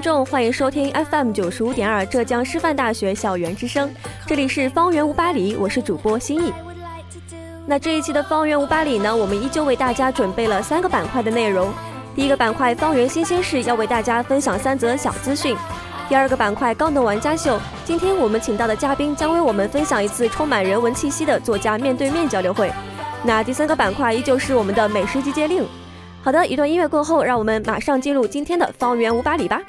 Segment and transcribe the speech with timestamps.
[0.00, 3.94] 听众，欢迎收听 FM 九十五点二浙江师范大学校园之声，
[4.26, 6.50] 这里是方圆五百里，我是主播心意。
[7.66, 11.70] 那这一期的方圆五百里呢，我们依旧为大家准备了三个板块的内容。
[12.16, 15.54] 第一个板块方圆新鲜事，要为大家分享三则小资讯。
[16.08, 22.72] 第二个板块高能玩家秀，今天我们请到的嘉宾将为我们分享一次充满人文气息的作家面对面交流会。
[23.22, 25.62] 那第三个板块依旧是我们的美食集结令。
[26.22, 29.60] 好的，一段音乐过后，让我们马上进入今天的方圆五百里吧。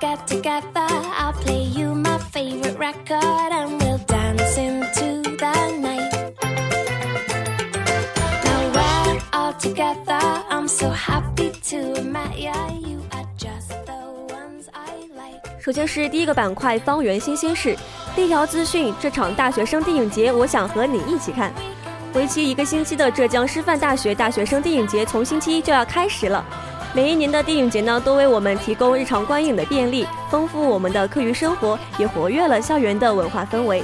[0.00, 0.86] Got together.
[1.18, 6.12] I'll play you my favorite record and we'll dance into the night.
[8.44, 10.20] Now we're all together.
[10.50, 15.40] I'm so happy to admire you are just the ones i like.
[15.60, 17.76] 首先是第一个板块方圆新鲜事
[18.14, 21.52] 第一条资讯这场大学生电影节我想和你一起看。
[22.14, 26.44] 为期一个星期的浙江师范大学大学生电影节从星期一就要开始了。
[26.94, 33.82] 每一年的电影节呢，都为我们提供日常观影的便利，丰富我们的课余生活，也活跃了校园的文化氛围。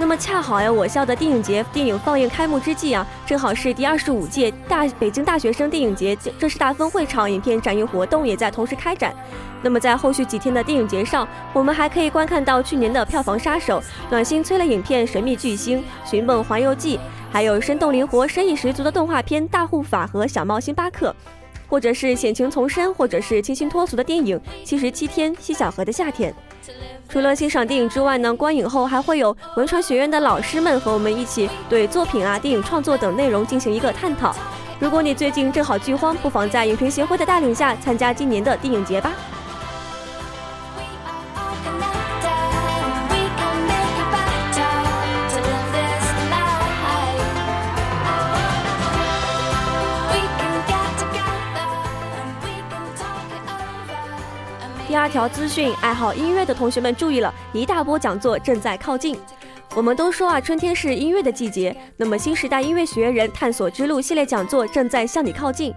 [0.00, 9.14] 那么恰好呀，我校的电影节电影放映开幕之际啊，正好是第二十五届大北京大学生电影节浙师大分会场影片展映活动也在同时开展。
[9.60, 15.78] 那么在后续几天的电影节上，我们还可以观看到去年的票房杀手、暖心催泪影片《神秘巨星》
[16.08, 16.96] 《寻梦环游记》，
[17.32, 21.08] 还有生动灵活、深意十足的动画片《大护法》和《小猫星巴克》，
[21.68, 26.32] 或者是险情丛生，或者是清新脱俗的电影《七十七天西小河的夏天》。
[27.08, 34.34] 除了欣赏电影之外呢，观影后还会有文传学院的老师们和我们一起对作品啊、电影创作等内容进行一个探讨。
[34.78, 39.12] 如果你最近正好剧荒，不妨在影评协会的带领下参加今年的电影节吧。
[55.08, 59.16] 第二条资讯，爱好音乐的同学们注意了，一大波讲座正在靠近。
[59.74, 65.72] 我们都说啊，春天是音乐的季节，那么新时代音乐学人探索之路系列讲座正在向你靠近。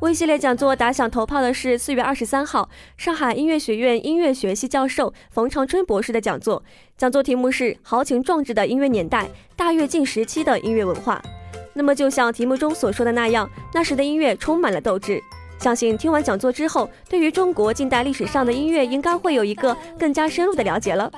[0.00, 6.62] 为系列讲座打响头炮的是四月二十三号，上海音乐学院音乐学系教授冯长春博士的讲座，
[6.96, 11.20] 讲座题目是《豪情壮志的音乐年代：大跃进时期的音乐文化》。
[11.74, 15.20] 那么就像题目中所说的那样，那时的音乐充满了斗志。
[15.58, 21.10] 相信听完讲座之后，对于中国近代历史上的音乐应该会有一个更加深入的了解了。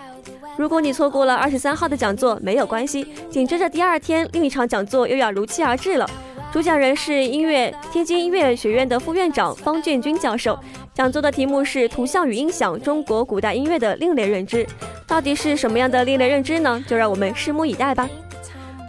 [0.57, 6.09] 如果你错过了二十三号的讲座，没有关系，紧接着第二天另一场讲座又要如期而至了。
[6.53, 10.59] 主讲人是音乐天津音乐学院的副院长方建军教授，
[10.93, 14.67] 讲座的题目是“图像与音响：中国古代音乐的另类认知”。
[15.07, 16.83] 到底是什么样的另类认知呢？
[16.89, 18.09] 就让我们拭目以待吧。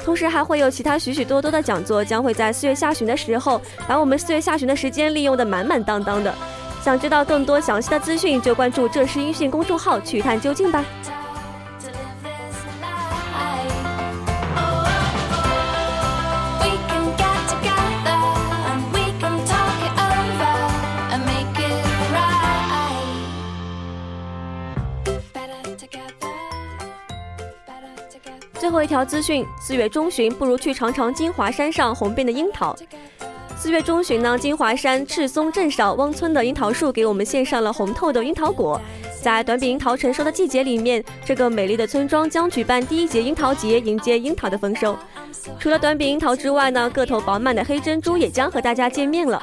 [0.03, 6.33] 同时还会有其他许许多多的讲座，将会在四月下旬的时候，把我们四月下旬的时间利用的满满当当的。
[6.83, 10.83] 想知道更多详细的资讯，就关注浙师音讯公众号去探究竟吧。
[28.83, 32.75] 一条资讯：四月中旬，不如去尝尝金华山上红遍的樱桃。
[33.57, 38.81] 四月中旬呢，金华山赤松镇上汪村的樱桃树给我们献上了红透的樱桃果。
[39.21, 44.97] 在短柄樱桃成熟的季节里面，这个美丽的村庄将举办第一节樱桃节，迎接樱桃的丰收。
[45.59, 49.41] 除了短柄樱桃之外呢，个头饱满的黑珍珠也将和大家见面了。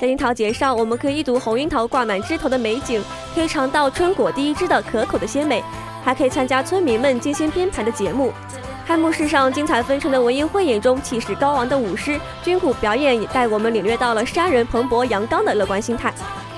[0.00, 3.00] 在樱桃节上，我们可以一睹红樱桃挂满枝头的美景，
[3.34, 5.62] 可以尝到春果第一枝的可口的鲜美，
[6.02, 8.32] 还可以参加村民们精心编排的节目。
[8.86, 16.12] 开幕式上精彩纷呈的文艺汇演中，气势高昂的舞狮、军鼓表演也带我们领略到了山人蓬勃阳刚的乐观心态。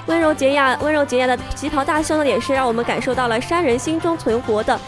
[0.07, 4.81] 温柔洁雅、温柔洁雅的旗袍大秀呢，也是让我们感受到了山人心中存活的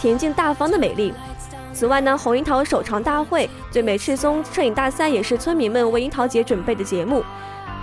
[0.00, 1.12] 恬静大方的美丽。
[1.72, 7.22] 此外呢，红樱桃首场大会、最美赤松摄影大赛也是村民们为樱桃节准备的节目。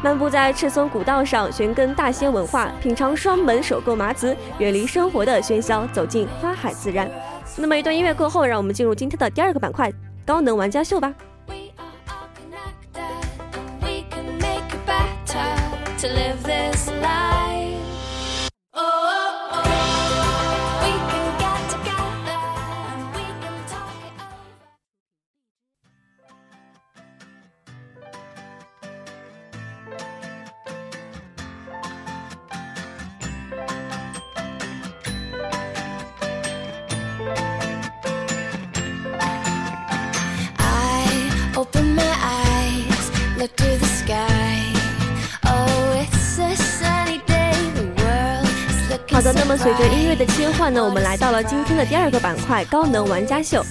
[0.01, 7.09] 漫步在赤松古道上，寻根大仙文化，品尝双门手购麻子，远离生活的喧嚣，走进花海自然。
[7.55, 9.91] 那么一段音乐过后，让我们进入今天的第二个板块——
[10.25, 11.13] 高能玩家秀吧。
[50.73, 53.63] 呢，我们来到了今天的第二个板块——高能玩家秀。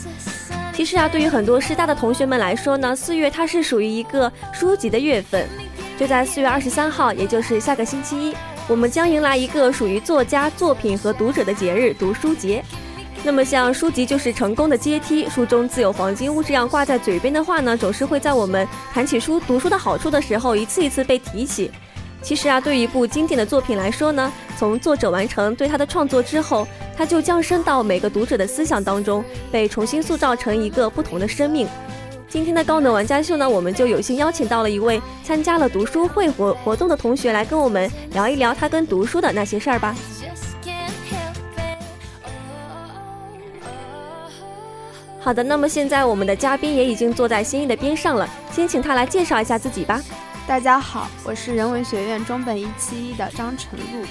[0.72, 5.46] 其实啊，对于很多师大的同学们来说呢，四月它是属于一个书籍的月份。
[5.98, 8.36] 就在四月二十三号，也就是下个星期一，
[8.68, 12.64] 我们将迎来一个属于作家作品和读者的节日——读书节。
[13.24, 21.70] 那么，像书籍就是成功的阶梯，书中自有黄金屋这样挂在嘴边的话呢，总是会在我们谈起书读书的好处的时候，一次一次被提起。
[22.20, 26.66] 其实啊，对于一部经典的作品来说呢，从作者完成对他的创作之后，
[27.02, 31.66] 他就降生到每个读者的思想当中，被重新塑造成一个不同的生命。
[32.28, 39.96] 今天的高能玩家秀呢，我们就有幸邀请到了一位参加了读书会活活动的同学来跟我们聊一聊他跟读书的那些事儿吧。
[45.18, 50.00] 好的，那么现在我们的嘉宾也已经坐在心意的边上了，先请他来介绍一下自己吧。
[50.46, 54.06] 大家好，我是人文学院中本一期一的张晨露，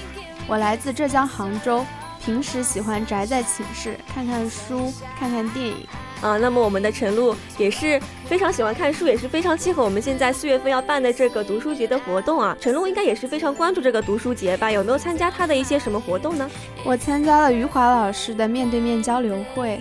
[0.46, 1.86] 我来自浙江杭州，
[2.24, 5.86] 平时喜欢宅在寝室看看书、看看电影。
[6.20, 12.56] 啊，那么我们的陈露也是非常喜欢看书，也是非常契合我们现在四月份要办的这个读书节的活动啊。
[12.60, 14.70] 陈露应该也是非常关注这个读书节吧？
[14.70, 16.48] 有没有参加他的一些什么活动呢？
[16.84, 19.80] 我参加了余华老师的面对面交流会。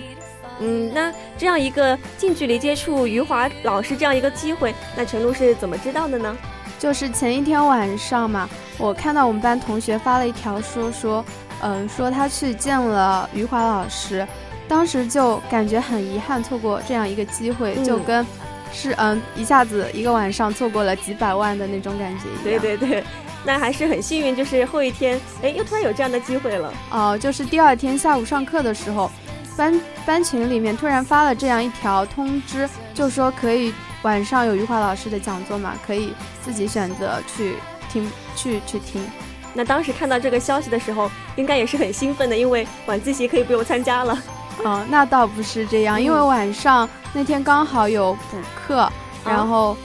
[0.59, 6.35] 嗯，那这样一个近距离接触余华老师这样一个机会，那陈露是怎么知道的呢？
[6.79, 8.49] 就是前一天晚上嘛，
[8.79, 11.23] 我看到我们班同学发了一条说说，
[11.61, 14.27] 嗯，说他去见了余华老师，
[14.67, 18.25] 当时就感觉很遗憾错过这样一个机会，就跟
[18.73, 22.61] 是嗯一下子一个晚上错过了几百万的那种感觉一样。
[22.61, 23.03] 对对对，
[23.45, 26.73] 那还是很幸运，就是后一天，哎，又突然有这样的机会了。
[26.91, 29.09] 哦，就是第二天下午上课的时候。
[29.57, 37.55] 班班群里面突然发了这样一条通知，就说可以晚上有余华老师的讲座嘛，可以自己选择去
[37.91, 39.05] 听去去听。
[39.53, 44.17] 那当时看到这个消息的时候，应该也是很兴奋的，因为晚自习可以不用参加了。
[44.63, 48.91] 哦，那倒不是这样，因为晚上那天刚好有补课，
[49.25, 49.75] 然后。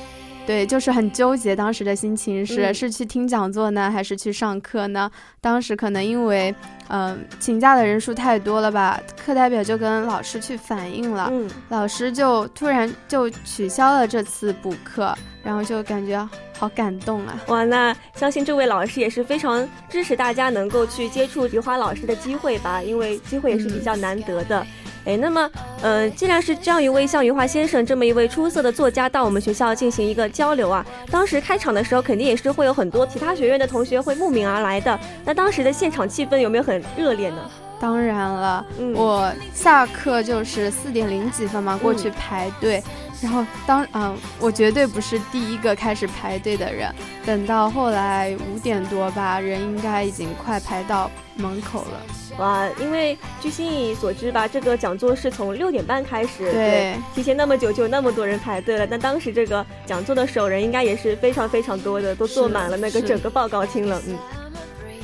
[0.46, 5.11] 对，就是很纠结，当时的心情是是去听讲座呢，还是去上课呢？
[5.40, 6.54] 当时可能因为，
[6.87, 11.32] 嗯，请假的人数太多了吧，课代表就跟老师去反映了，
[11.68, 16.16] 老师就突然就取消了这次补课，然后就感觉
[16.58, 17.38] 好感动啊！
[17.48, 24.66] 哇，那相信这位老师也是非常支持大家能够去接触菊花老师的机会吧，因为机会也是比较难得的。
[25.04, 25.48] 哎，那么，
[25.82, 34.98] 呃，既然是这样一位像余华先生这么一位出色的作家到我们学校进行一个交流啊，当时开场的时候肯定也是会有很多其他学院的同学会慕名而来的。
[35.25, 37.38] 那当时的现场气氛有没有很热烈呢？
[37.78, 42.82] 当然了，嗯我下课就是四点零几分嘛，过去排队。
[43.23, 46.94] 然后当嗯，我绝对不是第一个开始排队的人。
[47.25, 52.02] 等到后来五点多吧，人应该已经快排到门口了。
[52.38, 58.87] 哇，因为据心意所知吧，这个讲座是从六点半开始，对，提前那么久就有那么多人排队了。
[58.87, 64.00] 那当时这个讲座的首人应该也是非常非常多的，都坐满了那个整个报告厅了。
[64.06, 64.18] 嗯。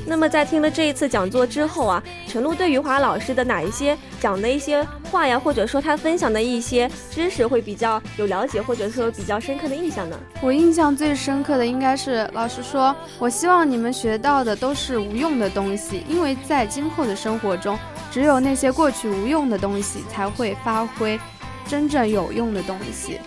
[0.04, 10.18] 那么在听了这一次讲座之后啊，陈露对余华老师的哪一些讲的一些话呀，或者说他分享的一些知识会比较有了解，或者说比较深刻的印象呢？
[10.40, 17.78] 我印象最深刻的应该是老师说，我希望你们学到的都是无用的东西，因为在今后的生活中，
[18.10, 21.20] 只有那些过去无用的东西才会发挥
[21.68, 23.20] 真正有用的东西。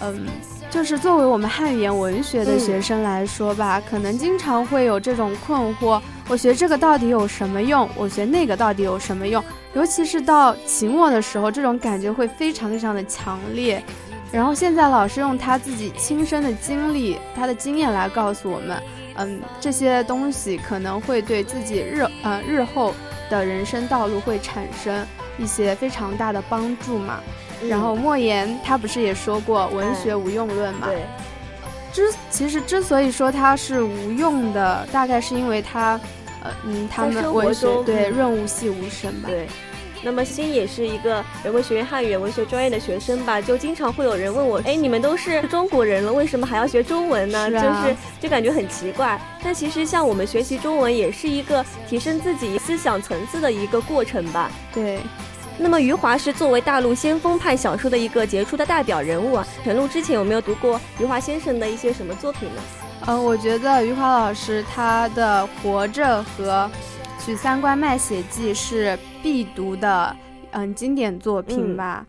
[0.00, 0.24] 嗯。
[0.70, 6.00] 就是作为我们汉语言文学的学生来说吧，可能经常会有这种困惑：
[6.32, 7.86] 我学这个到底有什么用？
[7.94, 9.44] 我学那个到底有什么用？
[9.74, 13.84] 尤其是到期末的时候，这种感觉会非常非常的强烈。
[14.32, 18.82] 然后现在老师用他自己亲身的经历、他的经验来告诉我们，
[19.16, 22.94] 嗯，这些东西可能会对自己日呃日后
[23.28, 27.20] 的人生道路会产生一些非常大的帮助嘛。
[27.68, 30.86] 然后莫言他不是也说过“文学无用论”嘛？
[30.86, 31.02] 对。
[31.92, 36.00] 之其实之所以说它是无用的，大概是因为它，
[36.42, 39.28] 呃嗯，他们文学对润物细无声吧。
[39.28, 39.46] 对。
[40.04, 47.48] 那么欣也是一个人文学院汉语言文学专业的学生吧，就经常会有人问我，哎，你们都是中国人了，为什么还要学中文呢？
[47.48, 49.20] 就是就感觉很奇怪。
[49.44, 54.50] 但其实像我们学习中文，也是一个提升自己思想层次的一个过程吧。
[54.74, 54.98] 对。
[55.56, 59.46] 那么余华是作为大陆先锋派小说的一个杰出的代表人物啊。
[59.62, 62.62] 陈露之前有没有读过余华先生的一些什么作品呢？
[63.06, 66.70] 嗯，我觉得余华老师他的《活着》和
[67.24, 70.16] 《许三观卖血记》是必读的，
[70.52, 72.06] 嗯，经典作品吧。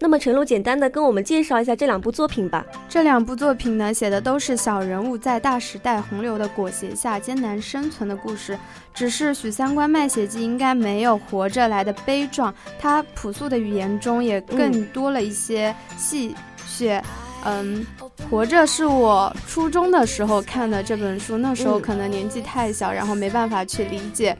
[0.00, 2.66] 那么陈露简单的跟我们介绍一下这两部作品吧。
[2.88, 8.58] 这两部作品呢，写的都是小人物在大时代洪流的裹挟下艰难生存的故事。
[8.92, 16.34] 只是《许三观卖血记》应该没有《活着》来的悲壮，它朴素的语言中也更多了一些戏
[16.66, 17.00] 谑。
[17.44, 17.86] 嗯，
[18.30, 24.36] 《活着》是我初中的时候看的这本书，那时候可能年纪太小，然后没办法去理解，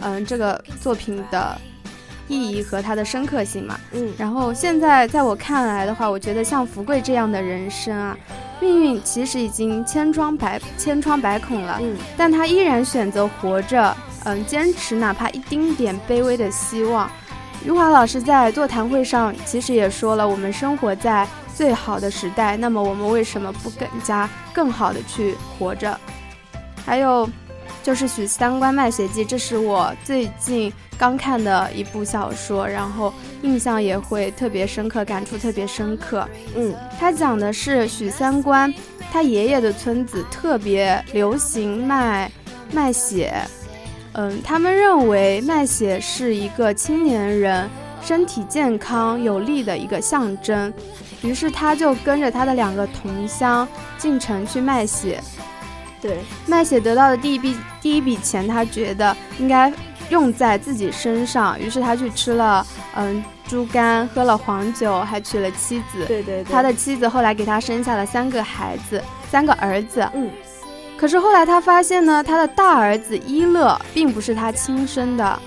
[0.00, 1.56] 嗯，这个作品的。
[2.26, 8.16] 意义和它的深刻性嘛，嗯，然后现在在我看来的话，我觉得像福贵这样的人生啊，
[8.62, 17.10] 命运其实已经千疮百千疮百孔了，嗯，但他依然选择活着，嗯，坚持哪怕一丁点卑微的希望。
[17.62, 25.98] 余华老师在座谈会上其实也说了，我们生活在最好的时代，那么我们为什么不更加更好的去活着？
[26.84, 27.28] 还有。
[27.82, 36.26] 就是《许三观卖血记》，这是我最近刚看的一部小说，然后印象也会特别深刻，感触特别深刻。
[36.56, 38.72] 嗯，他讲的是许三观，
[39.12, 42.32] 他爷爷的村子特别流行卖
[42.72, 43.34] 卖血。
[44.12, 47.68] 嗯，他们认为卖血是一个青年人
[48.00, 50.72] 身体健康有力的一个象征，
[51.24, 53.66] 于是他就跟着他的两个同乡
[53.98, 55.20] 进城去卖血。
[56.00, 59.72] 对，卖血得到的第一笔第一笔钱，他觉得应该
[60.10, 66.04] 用在自己身上，于是他去吃了嗯猪肝，喝了黄酒，还娶了妻子。
[66.06, 70.06] 对对，他的妻子后来给他生下了三个孩子，三个儿子。
[70.12, 70.30] 嗯，
[70.98, 75.40] 可是后来他发现呢，他的大儿子一乐并不是他亲生的。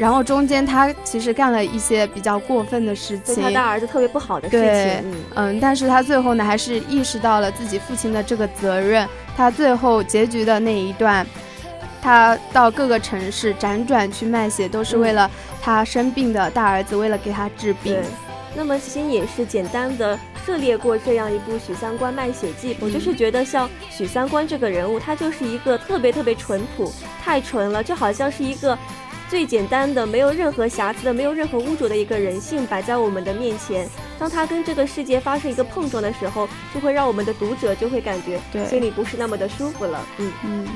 [0.00, 5.14] 然后中间他其实干了一些比较过分的事情，对他大儿子特别不好的事情。
[5.34, 9.06] 嗯，但是他最后呢，还是意识到了自己父亲的这个责任。
[9.36, 11.26] 他最后结局的那一段，
[12.00, 15.30] 他到各个城市辗转去卖血，都是为了
[15.60, 18.00] 他生病的大儿子，为了给他治病。
[18.56, 26.90] 那么其实也是简单的涉猎过这样一部《许三观卖血记》，我就是觉得像许三观这个人物，他就是一个特别特别淳朴，
[27.22, 28.78] 太纯了，就好像是一个。
[29.30, 33.88] 最简单的，没有任何瑕疵的，没有任何污浊的一个人性摆在我们的面前。
[34.18, 40.04] 当他跟这个世界发生一个碰撞的时候，就会让我们的读者就会感觉心里不是那么的舒服了。
[40.18, 40.68] 嗯嗯。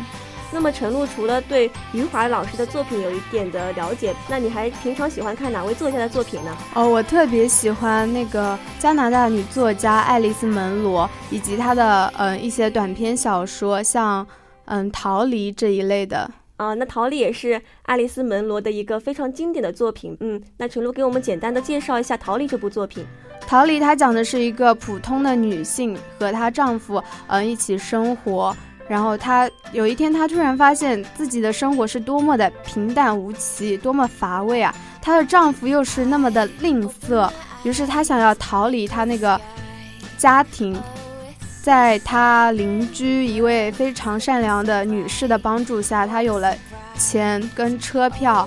[0.52, 6.56] 那么陈露除了对余华老师的作品有一点的了解，那你还平常喜欢看哪位作家的作品呢？
[6.74, 14.24] 哦，我特别喜欢那个加拿大女作家爱丽丝门罗，以及她的嗯一些短篇小说，像
[14.66, 16.30] 嗯逃离这一类的。
[16.56, 20.16] 啊，那《逃离》也是爱丽丝·门罗的一个非常经典的作品。
[20.20, 23.04] 嗯，那陈露给我们简单的介绍一下《逃离》这部作品。
[23.46, 28.56] 《逃离》它讲的是一个普通的女性和她丈夫，嗯，一起生活。
[28.86, 34.74] 然后她有一天，她突然发现自己的生活是多么的平淡无奇，多么乏味啊！
[35.02, 37.30] 她的丈夫又是那么的吝啬，
[37.64, 39.40] 于是她想要逃离她那个
[40.16, 40.76] 家庭。
[41.64, 46.54] 在他邻居一位非常善良的女士的帮助下，他有了
[46.98, 48.46] 钱跟车票，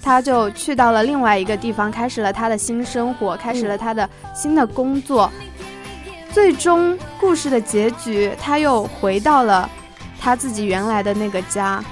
[0.00, 5.28] 他就去到了另外一个地方，开始了他的新生活，开始了他的新的工作。
[6.30, 9.68] 最终，故事的结局，他又回到了
[10.20, 11.82] 他自己原来的那个家。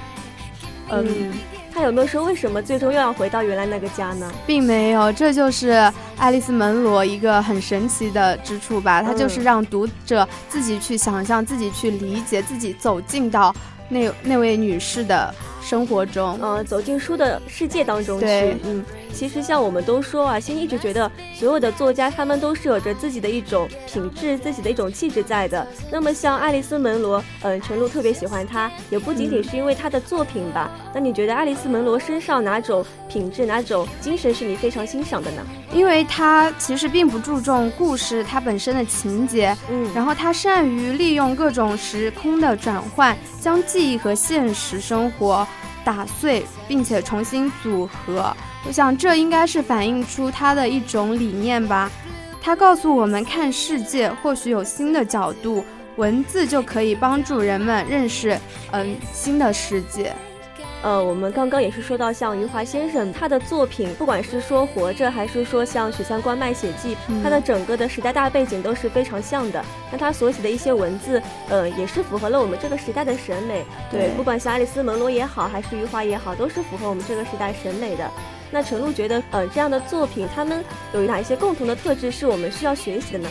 [0.89, 1.33] 嗯，
[1.75, 4.31] 他有没有说为什么最终又要回到原来那个家呢？
[4.47, 9.03] 并没有，这就是爱丽丝门罗一个很神奇的之处吧。
[9.03, 13.53] 他就是让读者自己去想象，自己去理解，自己走进到
[13.89, 18.85] 那那位女士的生活中，嗯，走进书的世界当中去，嗯。
[19.15, 25.65] 其实像我们都说啊，心一直觉得所有的作家他们都是有着自己的一种品质、自己的一种气质在的。
[25.89, 30.69] 那么像爱丽丝门罗，嗯，陈露特别喜欢她，也不仅仅是因为她的作品吧。
[30.93, 35.41] 那你觉得爱丽丝门罗身上哪种品质、哪种精神是你非常欣赏的呢？
[35.73, 45.47] 因为她其实并不注重故事它本身的情节，嗯，然后她善于利用各种时空的转换，将记忆和现实生活
[45.85, 48.35] 打碎，并且重新组合。
[48.67, 51.89] 我想，这应该是反映出他的一种理念吧。
[52.41, 55.63] 他告诉我们，看世界或许有新的角度，
[55.97, 58.37] 文字就可以帮助人们认识，
[58.71, 60.11] 嗯，新的世界。
[60.81, 69.63] 呃，我们刚刚也是说到，像余华先生他的作品，不管是说《活着》，还是说像《许三观卖血记》，他的整个的时代大背景都是非常像的。
[69.91, 71.19] 那他所写的一些文字，
[71.49, 73.65] 呃，也是符合了我们这个时代的审美。
[73.89, 78.07] 对，不管是爱丽丝·门罗也好，还是余华也好，都是符合我们这个时代审美的。
[78.51, 83.29] 那陈露觉得，呃，这样的作品，他们有哪一些共同的特质是我们需要学习的呢？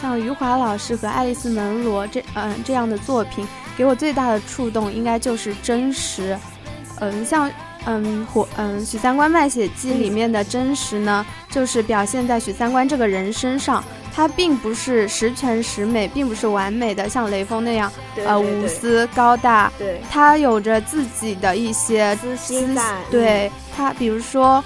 [0.00, 3.46] 像余华老师和爱丽丝·门罗这，嗯，这样的作品。
[3.74, 6.38] 给我最大的触动应该就是真实，
[7.00, 7.50] 嗯，像
[7.86, 13.82] 嗯火嗯许三观卖血记里面的真实呢，就是表现在许三观这个人身上，
[14.14, 17.90] 他并不是十全十美，并不是完美的，像雷锋那样，
[18.26, 24.62] 呃无私高大，对，他有着自己的一些私心在，对他，比如说，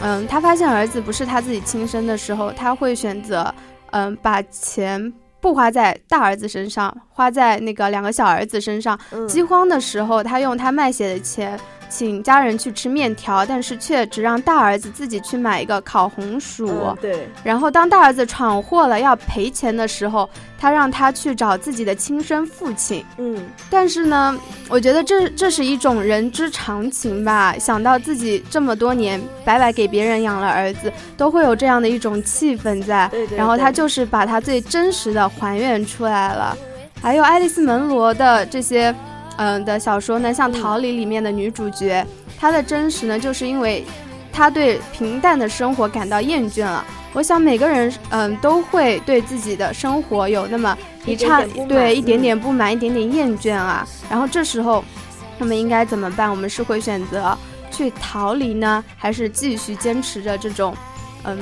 [0.00, 3.54] 嗯，他发现儿子不是他自己亲生的时候，他会选择
[3.92, 5.12] 嗯把钱。
[5.40, 8.98] 不花在大儿子身上，花在那个两个小儿子身上。
[9.28, 11.56] 饥荒的时候，他用他卖血的钱。
[11.88, 16.96] 请家人去吃面条，但是却只让大儿子自己去买一个烤红薯。
[17.00, 17.28] 对。
[17.42, 23.04] 然后当大儿子闯祸了要赔钱的时候，他让他去找自己的亲生父亲。
[23.16, 23.36] 嗯。
[23.70, 27.54] 但是呢，我觉得这这是一种人之常情吧。
[27.58, 33.08] 想到自己这么多年白白给别人养了儿子，都会有这样的一种气氛在。
[33.08, 33.38] 对对。
[33.38, 36.56] 然后他就是把他最真实的还原出来了。
[37.00, 38.94] 还有爱丽丝门罗的这些。
[39.38, 42.06] 嗯的小说呢，像《逃离》里面的女主角，
[42.38, 43.84] 她的真实呢，就是因为
[44.32, 46.84] 她对平淡的生活感到厌倦了。
[47.14, 53.86] 我想每个人，嗯，都会对自己的生活有那么一差，对一点点不满，一点点厌倦啊。
[54.10, 54.84] 然后这时候，
[55.38, 56.30] 他们应该怎么办？
[56.30, 57.36] 我们是会选择
[57.70, 60.76] 去逃离呢，还是继续坚持着这种，
[61.24, 61.38] 嗯，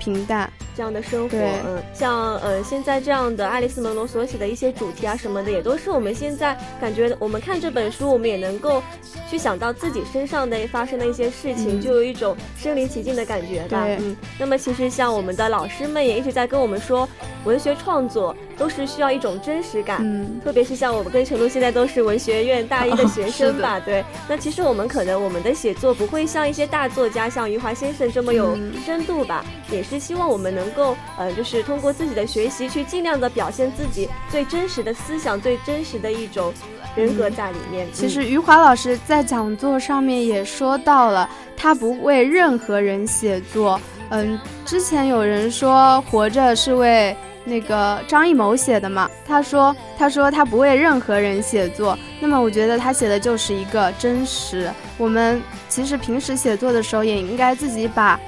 [0.00, 0.50] 平淡？
[0.78, 8.80] 这样的生活，嗯，像呃现在这样的爱丽丝门罗所写的一些主题啊什么的，也都是我们现在感觉我们看这本书，我们也能够
[9.28, 13.84] 去想到自己身上的发生的一些事情，就有一种身临其境的感觉吧。
[13.98, 17.08] 嗯，那么其实像我们的老师们也一直在跟我们说，
[17.44, 24.04] 文学创作都是需要一种真实感，嗯，特别是像我们跟陈露现在都是文学院大一的学生吧， 对。
[24.28, 30.67] 那其实我们可能我们的写作不会像一些大作家，像余华先生这么有深度吧，也是希望我们能。
[30.68, 36.52] 能够，呃，就是通过自己的学习，去尽量的表现自己最真实的思想，最真实的一种
[36.94, 37.86] 人格在里面。
[37.92, 43.80] 其实余华老师在讲座上面也说到了，他不为任何人写作。
[44.10, 49.10] 嗯，之前有人说《活着》是为那个张艺谋写的嘛？
[49.26, 51.98] 他说，他说他不为任何人写作。
[52.20, 54.70] 那么我觉得他写的就是一个真实。
[54.96, 58.18] 我们其实平时写作的时候，也应该自己把。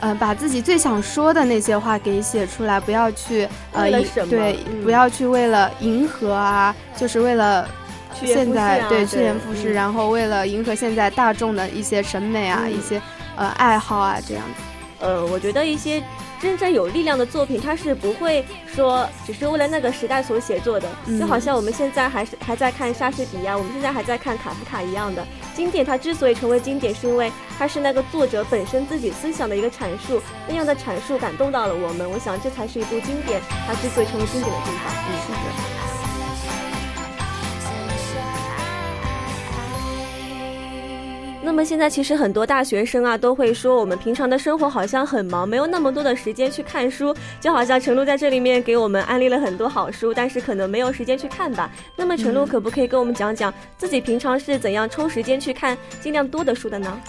[0.00, 3.90] 嗯，把自己最想说的那些话给写出来，不要去呃，
[4.28, 7.68] 对，不要去为了迎合啊，就是为了
[8.14, 13.00] 现在对趋炎附势，然后为了迎合现在大众的一些审美啊，一些
[13.36, 14.62] 呃爱好啊这样子。
[15.00, 16.02] 呃，我觉得一些。
[16.40, 25.84] 真正有力量的作品，它是不会说只是为了那个时代所写作的，就好像我们现在还是还在看莎士比亚，我们现在还在看卡夫卡一样的经典。
[25.84, 32.10] 它之所以成为经典，是因为它是那个作者本身自己思想的一个阐述，那样的阐述感动到了我们。
[32.10, 34.92] 我想这才是一部经典，它之所以成为经典的地方。
[35.08, 35.75] 嗯，是的。
[41.46, 47.14] 那么现在其实很多大学生啊都会说，我们平常的生活好像很忙，没有那么多的时间去看书。
[47.40, 51.70] 就好像陈露在这里面给我们安利了很多好书，但是可能没有时间去看吧。
[51.94, 57.00] 那么陈露可不可以跟我们讲讲自己平常是怎样抽时间去看尽量多的书的呢？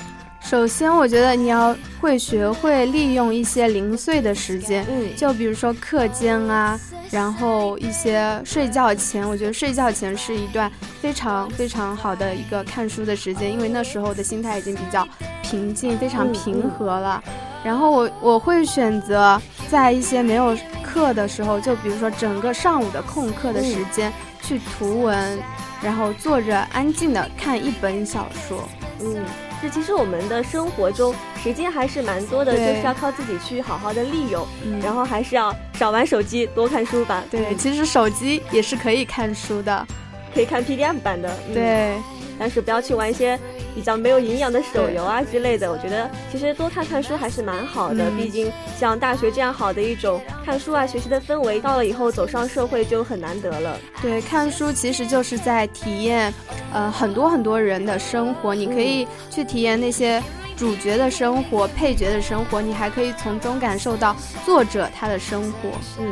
[0.50, 6.80] 首先，我觉得你要会学会利用一些零碎的时间，嗯，就比如说课间啊，
[7.12, 15.06] 然后一些睡觉前，我觉得睡觉前是一段非常非常好的一个看书的时间，因为那时候的心态已经比较
[15.44, 17.22] 平静，非常平和了。
[17.62, 25.38] 然后我我会选择在一些没有课的时候，就比如说整个上午的空课的时间去图文，
[25.82, 28.64] 然后坐着安静的看一本小说，
[29.02, 29.18] 嗯。
[29.62, 34.48] 这其实我们的生活中时间还是蛮多的，就是要靠自己去好好的利用，
[34.82, 37.24] 然后还是要少玩手机，多看书吧。
[37.32, 39.88] 对，其实手机也是可以看书的，
[40.34, 41.36] 可以看 PDF 版的。
[41.54, 41.98] 对，
[42.40, 43.40] 但是不要去玩一些。
[43.76, 48.10] 比较没有营养的手游啊之类的，我觉得其实多看看书还是蛮好的。
[48.18, 53.78] 毕竟像大学这样好的一种看书啊学习的氛围，到了以后走上社会就很难得了。
[54.02, 56.34] 对，看书其实就是在体验，
[56.74, 58.56] 呃，很多很多人的生活。
[58.56, 60.24] 你可以去体验那些
[60.56, 65.70] 主角的生活、配角的生活，你还可以从中感受到作者他的生活。
[66.00, 66.12] 嗯。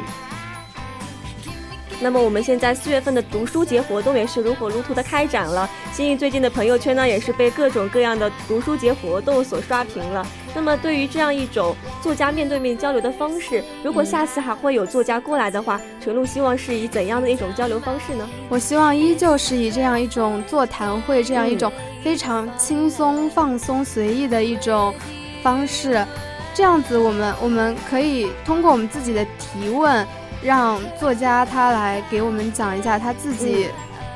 [2.01, 5.69] 那么我们现在四月份的读书节活动也是如火如荼的开展了。
[5.93, 10.25] 心怡最近的朋友圈呢，也是被各种各样的读书节活动所刷屏了。
[10.53, 18.29] 那么对于这样一种作家面对面交流的方式，如果下次还会有作家过来的话，纯露希望是以怎样的一种交流方式呢？
[18.49, 21.71] 我希望依旧是以这样一种座谈会，这样一种
[22.03, 24.93] 非常轻松、放松、随意的一种
[25.41, 26.05] 方式。
[26.53, 30.05] 这样子，我们我们可以通过我们自己的提问。
[30.43, 33.67] 让作家他来给我们讲一下他自己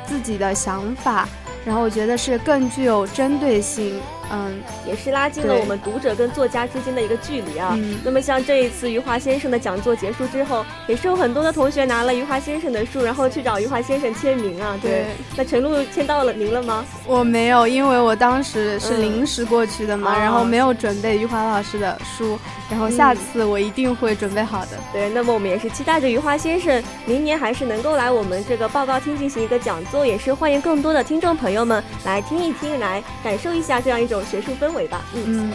[0.06, 1.28] 自己的想法，
[1.66, 4.00] 然后我觉得是更具有针对性。
[4.32, 7.78] 嗯，也是拉近了我们读者跟作家之间的一个距离啊。
[8.04, 14.78] 那么像这一次余华先生的讲座结束之后，也是有很多的同学拿了余华先生的书，然后去找余华先生签名啊。
[14.82, 16.86] 对，那陈露签到了您了吗？
[17.08, 22.38] 我没有，因为我当时是临时过去的嘛，然后没有准备余华老师的书，
[22.70, 24.78] 然后下次我一定会准备好的。
[24.94, 34.19] 对，那么我们也是期待着余华先生明年还是能够来我们这个报告厅进行一个讲座，也是欢迎更多的听众朋友们来听一听，来感受一下这样一种。
[34.24, 35.52] 学术氛围吧，嗯。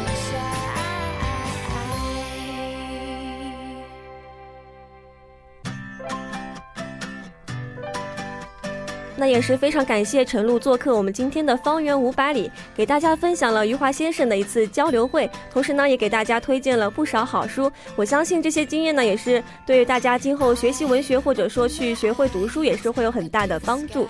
[9.17, 17.71] 那也是非常感谢陈露做客我们今天的方圆五百里，给大家分享了余华先生的一次交流会，同时呢，也给大家推荐了不少好书。
[17.95, 24.09] 我相信这些经验呢，也是对大家今后学习文学或者说去学会读书，也是会有很大的帮助。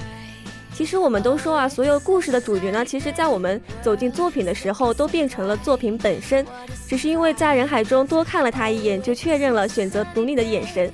[0.75, 6.45] 其实我们都说啊，所有故事的主角呢，其实，在我们走进作品的时候，都变成了作品本身，
[6.89, 10.93] 只是因为在人海中多看了他一眼，就确认了选择独立的眼神。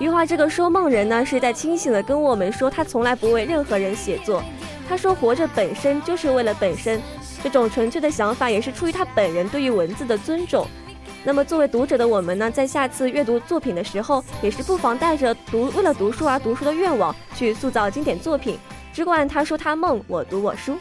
[0.00, 4.42] 余华这个说梦人呢，是在清醒的跟我们说，他从来不为任何人写作。
[4.88, 7.00] 他说，活着本身就是为了本身，
[7.44, 10.66] 这种纯粹的想法也是出于他本人对于文字的尊重。
[11.22, 18.58] 那么，作为读者的我们呢，在下次阅读作品的时候，也是不妨带着读为了读书而读书的愿望，去塑造经典作品。
[18.92, 20.78] 只管他说他梦，我读我书。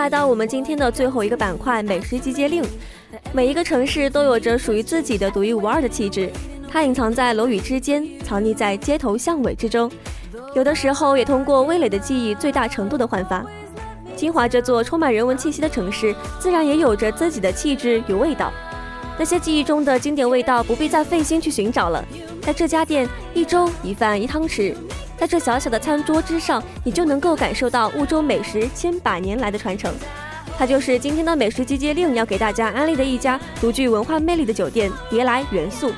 [0.00, 2.64] 来到我们今天的最后一个板块——美食集结令。
[3.34, 6.30] 每一个城市都有着属于自己的独一无二的气质，
[6.70, 9.92] 它隐藏在楼宇之间，藏匿在街头巷尾之中，
[10.54, 13.44] 有的时候也通过味蕾的记忆最大程度的焕发。
[14.16, 18.50] 金华这座充满人文气息的城市，自然也有着自己的气质与味道。
[19.18, 22.02] 那些记忆中的经典味道，不必再费心去寻找了。
[22.40, 24.74] 在这家店，一粥一饭一汤匙，
[25.20, 29.92] 在这小小的餐桌之上，你就能够感受到婺州美食千百年来的传承。
[30.56, 35.92] 它就是今天的美食集结令要给大家安利的一家独具文化魅力的酒店——别来元素。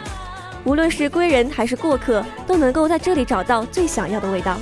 [0.65, 4.59] 无论是归人还是过客，都能够在这里找到最想要的味道。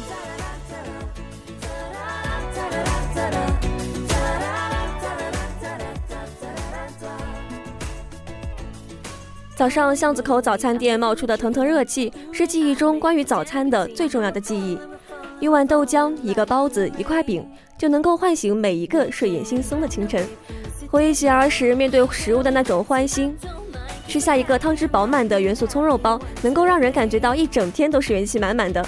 [9.60, 14.78] 早上巷子口早餐店冒出的腾腾热气，是记忆中关于早餐的最重要的记忆。
[15.38, 17.46] 一碗豆浆，一个包子，一块饼，
[17.76, 20.26] 就能够唤醒每一个睡眼惺忪的清晨。
[20.90, 23.36] 回忆起儿时面对食物的那种欢欣，
[24.08, 28.82] 吃下一个汤汁饱满的元素葱肉包，能够让人感觉到一整天都是元气满满的。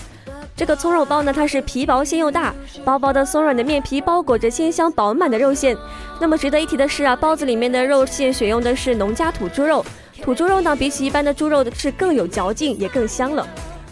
[0.56, 5.76] 这个葱肉包呢，它是皮薄馅又大，薄薄的松软的面皮包裹着鲜香饱满的肉馅。
[6.18, 9.84] 那么值得一提的是啊，包子里面的肉馅选用的是农家土猪肉，
[10.20, 13.46] 土猪肉呢比起一般的猪肉的是更有嚼劲，也更香了。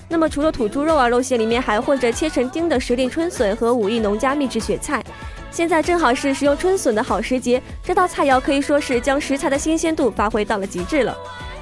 [0.08, 5.02] 那么除了土猪肉啊，肉馅里面还混着切成丁的时令春笋和武义农家秘制雪菜。
[5.50, 11.16] 现在正好是食用春笋的好时节，这道菜肴可以说是将食材的新鲜度发挥到了极致了。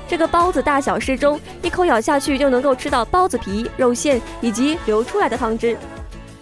[0.09, 5.77] 这个包子大小适中，一口咬下去就能够吃到包子皮、肉馅以及流出来的汤汁。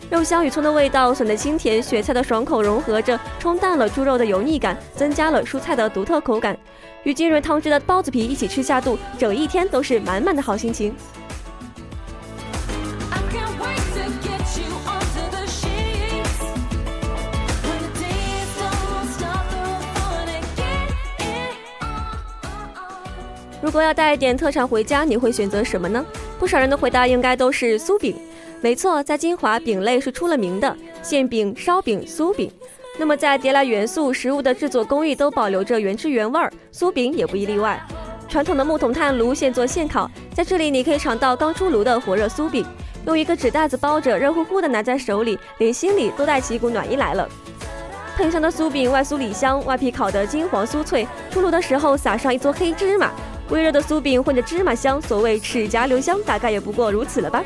[0.09, 6.57] 肉香与葱的味道，笋的清甜，雪菜的爽口融合着，冲淡了猪肉的油腻感，增加了蔬菜的独特口感。
[7.07, 10.93] 与浸润汤汁的包子皮一起吃下肚，整一天都是满满的好心情。
[23.63, 26.05] 如果要带一点特产回家，你会选择什么呢？
[26.41, 28.17] 不少人的回答应该都是酥饼。
[28.61, 32.51] 没错，在金华，饼类是出了名的，馅饼、烧饼、酥饼。
[32.99, 37.79] 那么在叠来元素，食物的制作工艺都保留着原汁原味儿，酥饼也不一例外。
[38.27, 42.65] 传统的木桶炭炉现做现烤，在这里你可以尝到刚出炉的火热酥饼，
[43.05, 47.29] 用一个纸袋子包着，热乎乎的拿在手里，连心里都带起一股暖意来了。
[48.17, 53.13] 喷香的酥饼外酥里香，外皮烤得金黄酥脆，出炉的时候撒上一撮黑芝麻。
[53.51, 57.45] 微热的酥饼混着芝麻香，所谓齿颊留香，大概也不过如此了吧。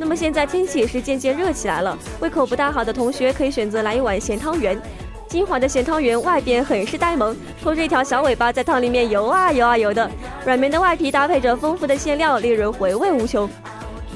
[0.00, 4.80] 那么现在天气也是渐渐热起来了，胃口不大好的同学可以选择来一碗咸汤圆。
[5.28, 10.10] 金华的咸汤圆外边很是呆萌，拖着一条小尾巴在汤里面游啊游啊游的，
[10.46, 13.46] 软绵的外皮搭配着丰富的馅料，令人回味无穷。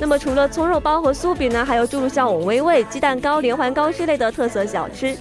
[0.01, 5.15] 那么除了葱肉包和酥饼呢，还有诸如像藕微味、鸡蛋糕、连环糕之类的特色小吃。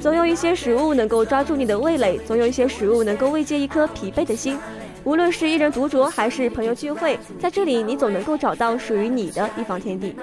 [0.00, 4.58] 总有一些食物能够抓住你的味蕾，总有一些食物能够慰藉一颗疲惫的心。
[5.06, 10.16] 无论是一人独酌，还是朋友聚会，在这里你总能够找到属于你的一方天地。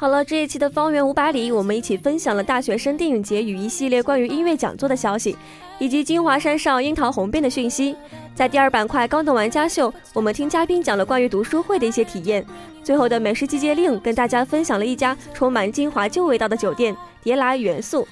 [0.00, 5.36] 好了，这一期的方圆五百里，我们一起分享了大学生电影节与一系列关于音乐讲座的消息，
[5.78, 7.94] 以及金华山上樱桃红遍的讯息。
[8.34, 12.42] 在第二板块高等玩家秀，我们听嘉宾讲了关于读书会的一些体验。
[12.82, 18.08] 最后的美食季节令，跟大家分享了一家充满金华旧味道的酒店——叠来元素。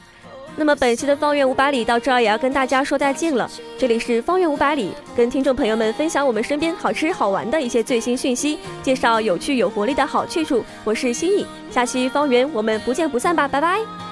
[0.58, 3.48] 那么本期的方圆五百里到这儿也要跟大家说再见了。
[3.78, 10.64] 这里是方圆五百里，跟听众朋友们分享我们身边好吃好玩的一些最新讯息，介绍有趣有活力的好去处。
[10.82, 14.07] 我是新颖，下期方圆我们不见不散吧，拜拜。